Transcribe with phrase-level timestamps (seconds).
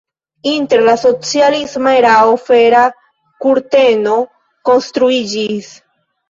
[0.51, 2.81] Inter la socialisma erao Fera
[3.45, 4.17] kurteno
[4.71, 5.71] konstruiĝis.